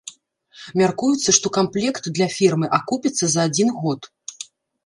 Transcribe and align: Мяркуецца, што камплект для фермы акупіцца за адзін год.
Мяркуецца, 0.81 1.35
што 1.37 1.51
камплект 1.57 2.03
для 2.21 2.27
фермы 2.39 2.67
акупіцца 2.79 3.25
за 3.35 3.47
адзін 3.51 3.69
год. 3.83 4.11